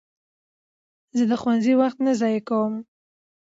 [1.17, 2.73] زه د ښوونځي وخت نه ضایع کوم.